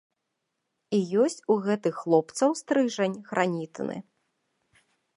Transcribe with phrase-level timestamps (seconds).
[0.99, 3.97] І ёсць у гэтых хлопцаў стрыжань, гранітны.